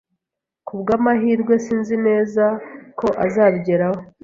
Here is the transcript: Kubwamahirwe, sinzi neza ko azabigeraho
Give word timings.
Kubwamahirwe, 0.67 1.53
sinzi 1.65 1.95
neza 2.07 2.43
ko 2.99 3.07
azabigeraho 3.25 3.99